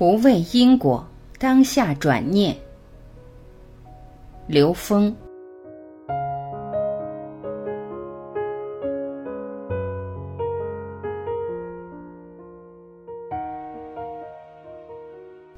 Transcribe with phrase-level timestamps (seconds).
[0.00, 1.06] 不畏因果，
[1.38, 2.56] 当下转念。
[4.46, 5.14] 刘峰。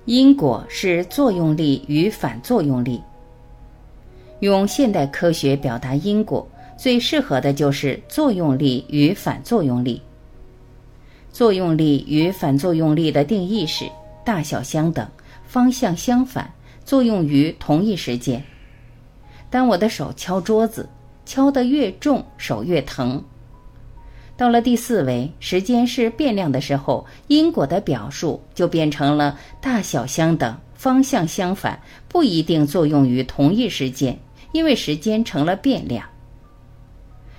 [0.07, 3.01] 因果是作用力与反作用力。
[4.41, 6.45] 用现代科学表达因果，
[6.77, 10.03] 最适合的就是作用力与反作用力。
[11.31, 13.85] 作用力与反作用力的定义是：
[14.25, 15.09] 大小相等，
[15.45, 16.53] 方向相反，
[16.85, 18.43] 作用于同一时间。
[19.51, 20.89] 当我的手敲桌子，
[21.27, 23.23] 敲得越重，手越疼。
[24.37, 34.19] 到了第四维，时间是变量的时候，因果的表述就变成了大小相等，方向相反，不一定作用于同一时间。
[34.53, 36.07] 因为时间成了变量，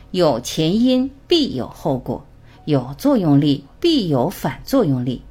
[0.10, 2.26] 有前因必有后果，
[2.66, 5.22] 有作用力必有反作用力。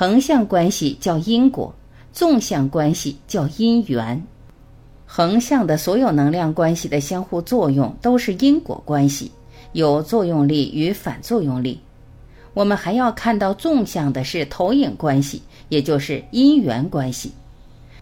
[0.00, 1.74] 横向关系叫因果，
[2.10, 4.24] 纵向关系叫因缘。
[5.04, 9.30] 横向的所有能量关系的相互作用都是因果关系，
[9.72, 11.78] 有作用力与反作用力。
[12.54, 17.32] 我们还要看到纵向的是投影关系，也就是因缘关系。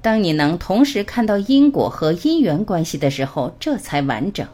[0.00, 4.46] 当你能同时看到因果和因缘关系的时候，这才完整。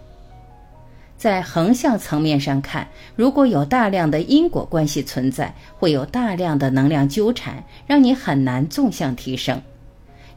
[1.24, 2.86] 在横向层面上看，
[3.16, 9.58] 如果有大量的因果关系存在，会有大量的能量纠缠，让你很难纵向提升。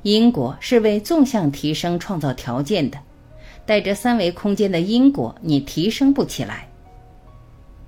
[0.04, 2.98] 因果是为纵向提升创造条件的，
[3.66, 6.66] 带着三维空间的因果，你提升不起来。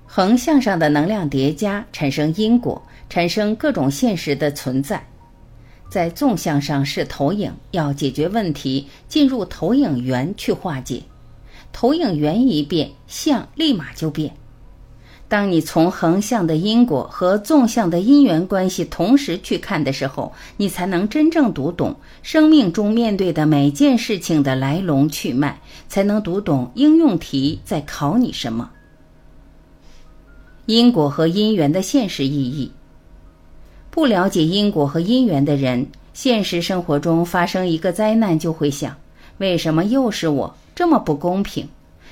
[0.04, 5.02] 横向上的能量叠加产生因果，产生各种现实的存在。
[5.88, 11.02] 在纵向上是投影，要解决问题，进入投影源去化解。
[11.72, 14.34] 投影源一变，相立马就变。
[15.28, 28.70] 当你从横向的因果和纵向的因缘关系同时去看的时候，你才能真正读懂生命中面对的每件事情的来龙去脉，才能读懂应用题在考你什么。
[30.66, 32.72] 因果和因缘的现实意义。
[33.92, 38.96] 不了解因果和因缘的人，现实生活中发生一个灾难就会想：
[39.40, 40.54] 为什么又是我？
[40.74, 41.66] 这么不公平，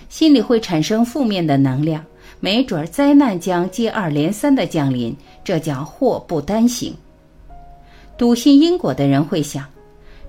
[0.09, 2.03] 心里会产生负面的能量，
[2.41, 6.95] 没准灾难将接二连三的降临，这叫祸不单行。
[8.17, 9.63] 笃信因果的人会想：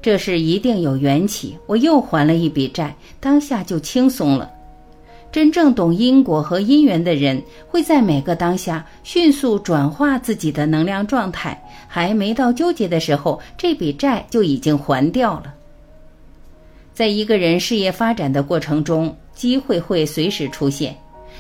[0.02, 4.52] 这事一定有缘起，我又还了一笔债，当下就轻松了。
[5.32, 15.54] 真正懂因果和因缘的人，会在每个当下迅速转化自己的能量状态，还没到纠结的时候，这笔债就已经还掉了。
[17.00, 20.94] 在一个人事业发展的过程中，机会会随时出现。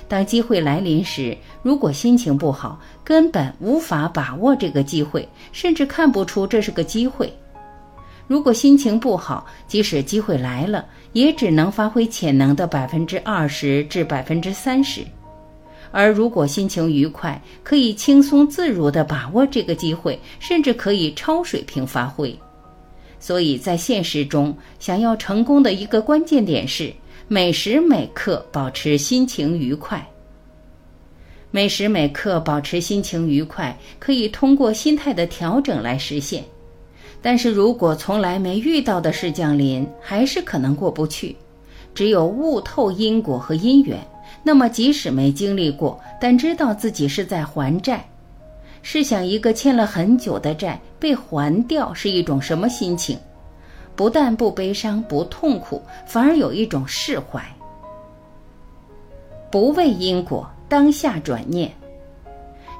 [0.07, 7.29] 当机会来临时，如果心情不好，根本无法把握这个机会，甚至看不出这是个机会。
[8.25, 15.01] 如果心情不好，即使机会来了，也只能发挥潜能的百分之二十至百分之三十；
[15.91, 22.33] 而如果心情愉快，可以轻松自如地把握这个机会，甚至可以超水平发挥。
[23.19, 26.93] 所以在现实中，想要成功的一个关键点是
[27.27, 30.05] 每时每刻保持心情愉快。
[31.51, 36.43] 每时每刻保持心情愉快，可以通过心态的调整来实现。
[37.21, 41.35] 但是如果从来没遇到的事降临，还是可能过不去。
[41.93, 43.99] 只有悟透因果和因缘，
[44.43, 48.08] 那么即使没经历过，但知道自己是在还债。
[48.81, 53.17] 试想，一个欠了很久的债被还掉，是一种什么心情？
[53.95, 57.43] 不但不悲伤、不痛苦，反而有一种释怀。
[59.51, 61.71] 不畏因果，当下转念。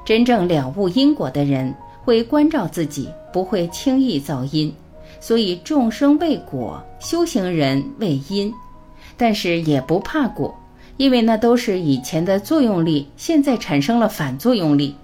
[0.04, 1.74] 真正了悟因果的人。
[2.02, 4.74] 会关照自己，不会轻易造因，
[5.20, 8.52] 所以众生为果，修行人为因，
[9.18, 10.52] 但是也不怕果，
[10.96, 14.96] 因为那都是以前的作用力，现在产生了反作用力，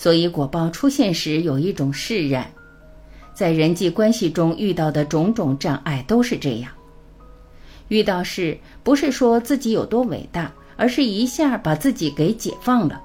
[0.00, 2.50] 所以果报出现时有一种释然。
[3.34, 6.72] 在人际关系中遇到的种种障碍都是这样，
[7.88, 12.98] 遇到事不是说自己有多伟大，而是一下把自己给解放了。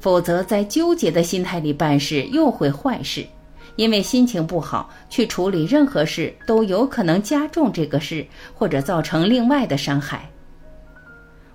[0.00, 3.24] 否则，在纠结的心态里办事又会坏事，
[3.76, 10.28] 因为心情不好去处理任何事都有可能加重这个事，或者造成另外的伤害。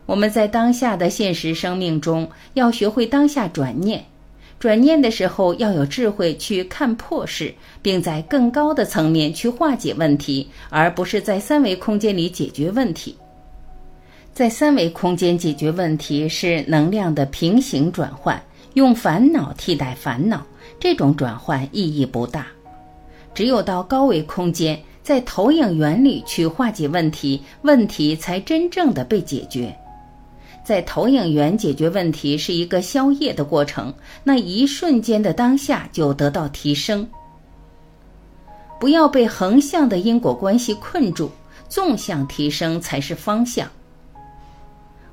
[0.06, 4.06] 我们在当下的现实生命中要学会当下转念，
[4.59, 13.15] 转念的时候要有智慧去看破事，并在更高的层面去化解问题，而不是在三维空间里解决问题。
[14.33, 18.42] 在三维空间解决问题是能量的平行转换，
[18.74, 20.45] 用烦恼替代烦恼，
[20.80, 22.48] 这种转换意义不大。
[23.36, 29.75] 只有到高维空间，在投影原理去化解问题，问题才真正的被解决。
[30.68, 37.08] 在投影源解决问题是一个消业的过程，那一瞬间的当下就得到提升。
[38.78, 41.31] 不要被横向的因果关系困住，
[41.69, 43.66] 纵向提升才是方向。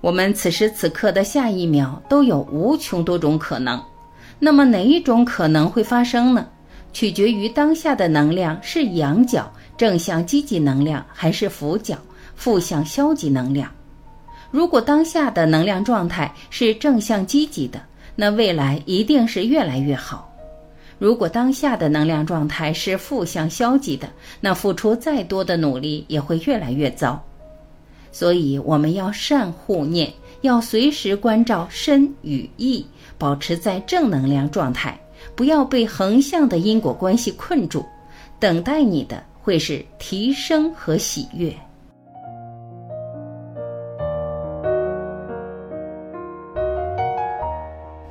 [0.01, 3.81] 我们此时此刻的下一秒都有无穷多种可能，
[4.41, 6.49] 那么哪一种可能会发生呢？
[6.93, 11.97] 取决于当下的能量是阳角正向积极能量，还是负角
[12.35, 13.71] 负向消极能量。
[14.55, 17.83] 如果当下的能量状态是正向积极的，
[18.15, 20.31] 那未来一定是越来越好；
[20.97, 24.09] 如果当下的能量状态是负向消极的，
[24.41, 27.21] 那付出再多的努力也会越来越糟。
[28.13, 30.13] 所以我们要善护念，
[30.43, 32.87] 要随时关照身与意，
[33.19, 34.97] 保持在正能量状态，
[35.35, 37.85] 不要被横向的因果关系困住。
[38.39, 41.53] 等待你的会是提升和喜悦。